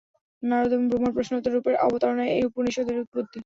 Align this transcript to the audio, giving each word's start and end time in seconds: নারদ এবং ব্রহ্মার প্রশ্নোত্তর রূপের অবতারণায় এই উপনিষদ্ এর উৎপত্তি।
নারদ 0.43 0.71
এবং 0.73 0.85
ব্রহ্মার 0.89 1.15
প্রশ্নোত্তর 1.17 1.53
রূপের 1.55 1.75
অবতারণায় 1.85 2.31
এই 2.35 2.43
উপনিষদ্ 2.49 2.89
এর 2.91 3.01
উৎপত্তি। 3.03 3.39